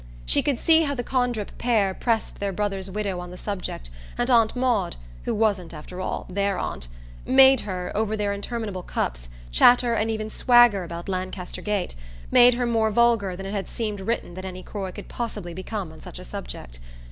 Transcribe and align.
She 0.25 0.41
could 0.41 0.57
see 0.59 0.81
how 0.81 0.95
the 0.95 1.03
Condrip 1.03 1.59
pair 1.59 1.93
pressed 1.93 2.39
their 2.39 2.51
brother's 2.51 2.89
widow 2.89 3.19
on 3.19 3.29
the 3.29 3.37
subject 3.37 3.91
of 4.17 4.31
Aunt 4.31 4.55
Maud 4.55 4.95
who 5.25 5.35
wasn't, 5.35 5.75
after 5.75 6.01
all, 6.01 6.25
THEIR 6.27 6.57
aunt; 6.57 6.87
made 7.23 7.59
her, 7.61 7.91
over 7.93 8.17
their 8.17 8.33
interminable 8.33 8.81
cups, 8.81 9.29
chatter 9.51 9.93
and 9.93 10.09
even 10.09 10.31
swagger 10.31 10.83
about 10.83 11.07
Lancaster 11.07 11.61
Gate, 11.61 11.93
made 12.31 12.55
her 12.55 12.65
more 12.65 12.89
vulgar 12.89 13.35
than 13.35 13.45
it 13.45 13.51
had 13.53 13.69
seemed 13.69 13.99
written 13.99 14.33
that 14.33 14.43
any 14.43 14.63
Croy 14.63 14.91
could 14.91 15.07
possibly 15.07 15.53
become 15.53 15.91
on 15.91 16.01
such 16.01 16.17
a 16.17 16.23
subject. 16.23 16.79